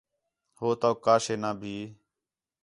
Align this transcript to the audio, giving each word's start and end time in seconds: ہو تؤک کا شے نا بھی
ہو 0.57 0.67
تؤک 0.81 0.97
کا 1.05 1.15
شے 1.23 1.35
نا 1.41 1.51
بھی 1.59 1.75